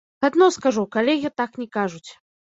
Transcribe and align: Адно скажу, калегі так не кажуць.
Адно 0.27 0.45
скажу, 0.55 0.85
калегі 0.95 1.31
так 1.41 1.59
не 1.65 1.67
кажуць. 1.77 2.09